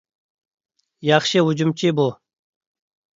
ياخشى 1.09 1.43
ھۇجۇمچى 1.49 1.91
بۇ. 1.99 2.07